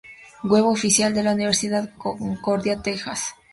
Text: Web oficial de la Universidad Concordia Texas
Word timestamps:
Web 0.43 0.65
oficial 0.65 1.13
de 1.13 1.21
la 1.21 1.33
Universidad 1.33 1.93
Concordia 1.95 2.81
Texas 2.81 3.35